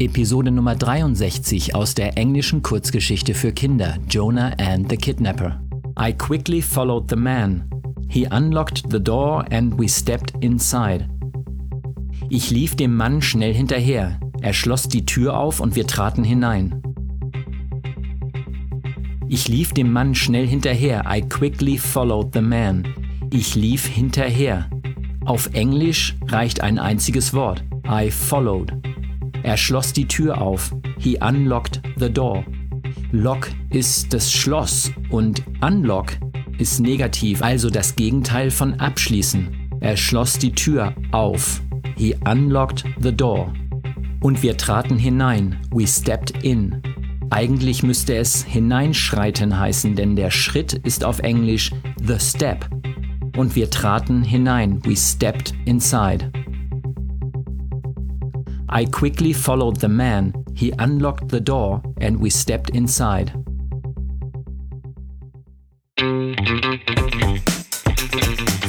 [0.00, 5.60] Episode Nummer 63 aus der englischen Kurzgeschichte für Kinder Jonah and the Kidnapper.
[6.00, 7.68] I quickly followed the man.
[8.08, 11.08] He unlocked the door and we stepped inside.
[12.30, 14.20] Ich lief dem Mann schnell hinterher.
[14.40, 16.80] Er schloss die Tür auf und wir traten hinein.
[19.28, 21.04] Ich lief dem Mann schnell hinterher.
[21.10, 22.86] I quickly followed the man.
[23.32, 24.70] Ich lief hinterher.
[25.24, 27.64] Auf Englisch reicht ein einziges Wort.
[27.84, 28.72] I followed.
[29.42, 30.74] Er schloss die Tür auf.
[30.98, 32.44] He unlocked the door.
[33.12, 36.12] Lock ist das Schloss und Unlock
[36.58, 39.48] ist negativ, also das Gegenteil von abschließen.
[39.80, 41.62] Er schloss die Tür auf.
[41.96, 43.52] He unlocked the door.
[44.20, 45.56] Und wir traten hinein.
[45.70, 46.82] We stepped in.
[47.30, 51.70] Eigentlich müsste es hineinschreiten heißen, denn der Schritt ist auf Englisch
[52.02, 52.68] the step.
[53.36, 54.84] Und wir traten hinein.
[54.84, 56.32] We stepped inside.
[58.70, 60.32] I quickly followed the man.
[60.54, 63.32] He unlocked the door and we stepped inside.